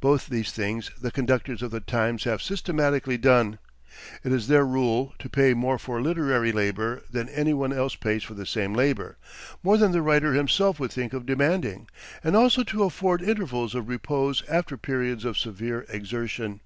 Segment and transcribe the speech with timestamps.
[0.00, 3.60] Both these things the conductors of "The Times" have systematically done.
[4.24, 8.24] It is their rule to pay more for literary labor than any one else pays
[8.24, 9.16] for the same labor,
[9.62, 11.86] more than the writer himself would think of demanding,
[12.24, 16.62] and also to afford intervals of repose after periods of severe exertion.